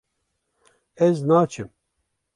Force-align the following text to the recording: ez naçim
ez 0.95 1.15
naçim 1.23 1.69